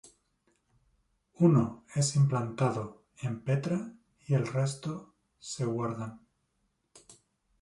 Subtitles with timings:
[1.47, 3.93] Uno es implantado en petra
[4.25, 6.25] y el resto se guardan.